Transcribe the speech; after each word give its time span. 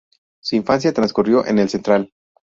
Su 0.41 0.55
infancia 0.55 0.91
transcurrió 0.93 1.45
en 1.45 1.59
El 1.59 1.69
Central. 1.69 2.11